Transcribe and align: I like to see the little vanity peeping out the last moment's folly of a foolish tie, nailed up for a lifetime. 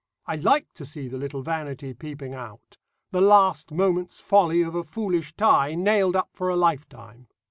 I 0.25 0.35
like 0.37 0.65
to 0.73 0.83
see 0.83 1.07
the 1.07 1.19
little 1.19 1.43
vanity 1.43 1.93
peeping 1.93 2.33
out 2.33 2.79
the 3.11 3.21
last 3.21 3.71
moment's 3.71 4.19
folly 4.19 4.63
of 4.63 4.73
a 4.73 4.83
foolish 4.83 5.35
tie, 5.37 5.75
nailed 5.75 6.15
up 6.15 6.29
for 6.33 6.49
a 6.49 6.55
lifetime. 6.55 7.27